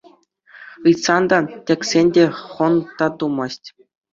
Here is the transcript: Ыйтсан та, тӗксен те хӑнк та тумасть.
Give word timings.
Ыйтсан 0.87 1.23
та, 1.29 1.37
тӗксен 1.65 2.07
те 2.13 2.23
хӑнк 2.53 2.83
та 2.97 3.07
тумасть. 3.17 3.67